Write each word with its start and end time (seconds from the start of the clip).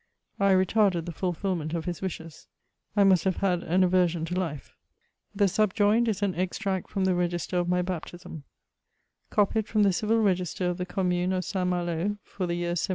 I 0.39 0.53
retarded 0.53 1.05
the 1.05 1.11
fulfilment 1.11 1.75
of 1.75 1.85
his 1.85 2.01
wishes: 2.01 2.47
I 2.97 3.03
must 3.03 3.23
have 3.23 3.35
had 3.37 3.61
an 3.61 3.83
aversion 3.83 4.25
to 4.25 4.33
life. 4.33 4.73
The 5.35 5.47
subjoined 5.47 6.07
is 6.07 6.23
an 6.23 6.33
extract 6.33 6.89
from 6.89 7.05
the 7.05 7.13
register 7.13 7.57
of 7.59 7.69
my 7.69 7.83
bap 7.83 8.05
tism:—" 8.07 8.41
Copied 9.29 9.67
from 9.67 9.83
the 9.83 9.93
civil 9.93 10.17
register 10.19 10.65
of 10.67 10.79
the 10.79 10.87
Commune 10.87 11.33
of 11.33 11.45
St. 11.45 11.69
Malo, 11.69 12.17
for 12.23 12.47
the 12.47 12.55
year 12.55 12.69
1768. 12.69 12.87